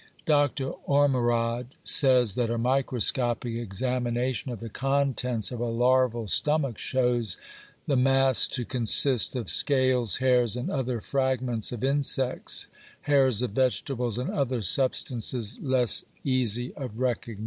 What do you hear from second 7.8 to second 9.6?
"the mass to consist of